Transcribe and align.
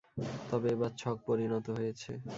তবে 0.49 0.67
এবার, 0.75 0.91
ছক 1.01 1.17
পরিণত 1.27 1.65
হয়েছে। 1.77 2.11